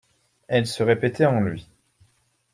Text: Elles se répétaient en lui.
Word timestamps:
Elles 0.47 0.65
se 0.65 0.81
répétaient 0.81 1.27
en 1.27 1.41
lui. 1.41 1.69